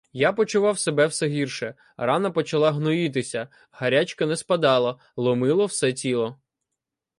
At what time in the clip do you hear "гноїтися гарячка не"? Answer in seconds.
2.71-4.35